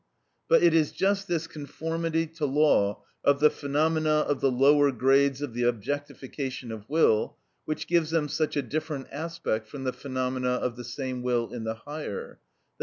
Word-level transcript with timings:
But 0.47 0.63
it 0.63 0.73
is 0.73 0.91
just 0.91 1.27
this 1.27 1.45
conformity 1.45 2.25
to 2.25 2.45
law 2.47 3.03
of 3.23 3.39
the 3.39 3.51
phenomena 3.51 4.21
of 4.21 4.41
the 4.41 4.49
lower 4.49 4.91
grades 4.91 5.43
of 5.43 5.53
the 5.53 5.61
objectification 5.65 6.71
of 6.71 6.89
will 6.89 7.37
which 7.65 7.85
gives 7.85 8.09
them 8.09 8.27
such 8.27 8.57
a 8.57 8.63
different 8.63 9.09
aspect 9.11 9.67
from 9.67 9.83
the 9.83 9.93
phenomena 9.93 10.53
of 10.53 10.75
the 10.75 10.83
same 10.83 11.21
will 11.21 11.53
in 11.53 11.65
the 11.65 11.75
higher, 11.75 12.39
_i. 12.39 12.79